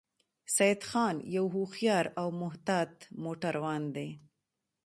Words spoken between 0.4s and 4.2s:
سیدخان یو هوښیار او محتاط موټروان دی